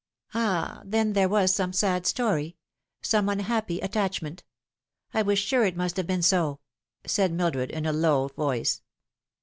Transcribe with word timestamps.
"Ah, 0.33 0.81
then 0.83 1.13
there 1.13 1.29
was 1.29 1.53
some 1.53 1.71
sad 1.73 2.07
story 2.07 2.57
some 3.03 3.29
unhappy 3.29 3.79
attach 3.81 4.19
ment. 4.19 4.43
I 5.13 5.21
was 5.21 5.37
sure 5.37 5.63
it 5.63 5.77
must 5.77 5.95
have 5.97 6.07
been 6.07 6.23
so," 6.23 6.59
said 7.05 7.31
Mildred, 7.31 7.69
in 7.69 7.85
a 7.85 7.93
low 7.93 8.29
voice. 8.29 8.81